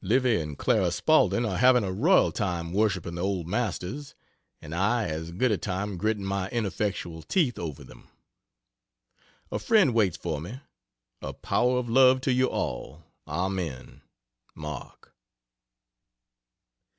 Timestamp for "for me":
10.16-10.60